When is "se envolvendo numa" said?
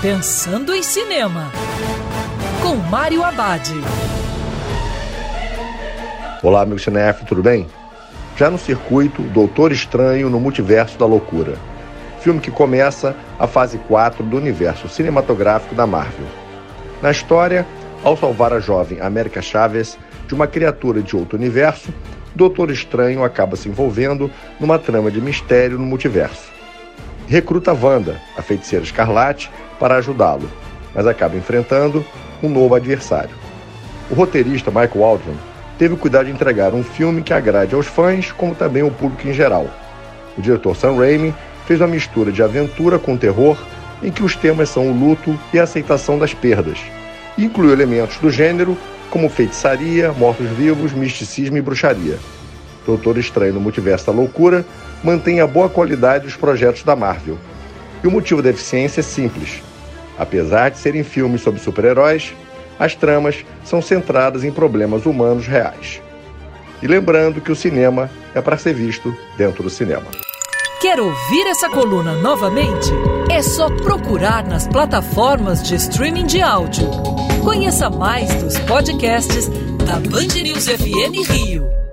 23.56-24.78